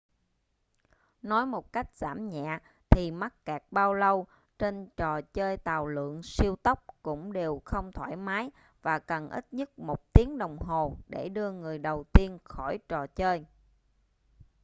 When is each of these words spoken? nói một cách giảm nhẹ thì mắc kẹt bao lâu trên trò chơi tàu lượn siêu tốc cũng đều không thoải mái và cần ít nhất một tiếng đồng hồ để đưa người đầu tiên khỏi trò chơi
nói 1.21 1.45
một 1.45 1.73
cách 1.73 1.87
giảm 1.95 2.29
nhẹ 2.29 2.59
thì 2.89 3.11
mắc 3.11 3.45
kẹt 3.45 3.63
bao 3.71 3.93
lâu 3.93 4.27
trên 4.59 4.87
trò 4.97 5.21
chơi 5.21 5.57
tàu 5.57 5.87
lượn 5.87 6.23
siêu 6.23 6.55
tốc 6.55 6.83
cũng 7.03 7.33
đều 7.33 7.61
không 7.65 7.91
thoải 7.91 8.15
mái 8.15 8.49
và 8.81 8.99
cần 8.99 9.29
ít 9.29 9.45
nhất 9.53 9.79
một 9.79 10.01
tiếng 10.13 10.37
đồng 10.37 10.57
hồ 10.59 10.97
để 11.07 11.29
đưa 11.29 11.51
người 11.51 11.77
đầu 11.79 12.03
tiên 12.13 12.37
khỏi 12.43 12.79
trò 12.89 13.07
chơi 13.07 13.45